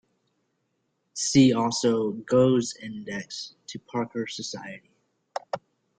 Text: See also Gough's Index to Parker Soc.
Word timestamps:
See 1.13 1.53
also 1.53 2.13
Gough's 2.13 2.75
Index 2.77 3.53
to 3.67 3.77
Parker 3.77 4.25
Soc. 4.25 4.65